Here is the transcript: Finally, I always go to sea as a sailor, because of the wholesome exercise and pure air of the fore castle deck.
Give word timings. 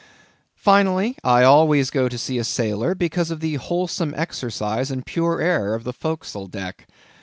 Finally, 0.55 1.15
I 1.23 1.43
always 1.43 1.91
go 1.91 2.09
to 2.09 2.17
sea 2.17 2.39
as 2.39 2.47
a 2.47 2.51
sailor, 2.51 2.95
because 2.95 3.29
of 3.29 3.39
the 3.39 3.57
wholesome 3.57 4.15
exercise 4.17 4.89
and 4.89 5.05
pure 5.05 5.39
air 5.43 5.75
of 5.75 5.83
the 5.83 5.93
fore 5.93 6.17
castle 6.17 6.47
deck. 6.47 6.87